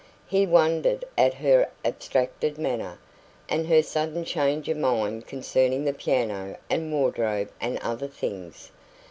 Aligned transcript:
He 0.25 0.47
wondered 0.47 1.05
at 1.15 1.35
her 1.35 1.69
abstracted 1.85 2.57
manner, 2.57 2.97
and 3.47 3.67
her 3.67 3.83
sudden 3.83 4.25
change 4.25 4.67
of 4.67 4.77
mind 4.77 5.27
concerning 5.27 5.85
the 5.85 5.93
piano 5.93 6.57
and 6.71 6.91
wardrobe 6.91 7.51
and 7.61 7.77
other 7.83 8.07
things. 8.07 8.71